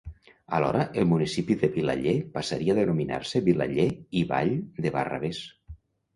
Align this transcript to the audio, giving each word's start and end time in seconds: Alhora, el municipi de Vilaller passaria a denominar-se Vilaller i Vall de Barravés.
Alhora, 0.59 0.85
el 1.01 1.03
municipi 1.11 1.57
de 1.63 1.69
Vilaller 1.75 2.13
passaria 2.39 2.73
a 2.75 2.79
denominar-se 2.81 3.43
Vilaller 3.51 3.87
i 4.23 4.27
Vall 4.35 4.53
de 4.89 4.95
Barravés. 4.99 5.45